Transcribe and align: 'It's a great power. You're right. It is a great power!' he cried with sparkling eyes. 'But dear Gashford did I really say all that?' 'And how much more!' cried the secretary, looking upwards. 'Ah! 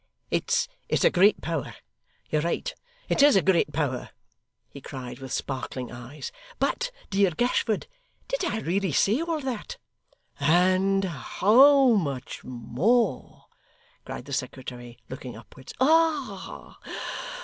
'It's 0.31 0.67
a 1.03 1.11
great 1.11 1.41
power. 1.41 1.75
You're 2.31 2.41
right. 2.41 2.73
It 3.07 3.21
is 3.21 3.35
a 3.35 3.41
great 3.43 3.71
power!' 3.71 4.09
he 4.71 4.81
cried 4.81 5.19
with 5.19 5.31
sparkling 5.31 5.91
eyes. 5.91 6.31
'But 6.57 6.89
dear 7.11 7.29
Gashford 7.29 7.85
did 8.27 8.43
I 8.43 8.61
really 8.61 8.93
say 8.93 9.21
all 9.21 9.39
that?' 9.41 9.77
'And 10.39 11.03
how 11.05 11.89
much 11.93 12.43
more!' 12.43 13.45
cried 14.03 14.25
the 14.25 14.33
secretary, 14.33 14.97
looking 15.07 15.37
upwards. 15.37 15.71
'Ah! 15.79 16.79